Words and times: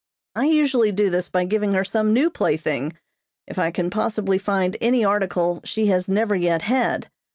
I 0.35 0.45
usually 0.47 0.91
do 0.91 1.11
this 1.11 1.29
by 1.29 1.43
giving 1.43 1.73
her 1.75 1.85
some 1.85 2.11
new 2.11 2.31
plaything, 2.31 2.97
if 3.45 3.59
I 3.59 3.69
can 3.69 3.91
possibly 3.91 4.39
find 4.39 4.75
any 4.81 5.05
article 5.05 5.61
she 5.63 5.85
has 5.93 6.09
never 6.09 6.35
yet 6.35 6.63
had. 6.63 7.07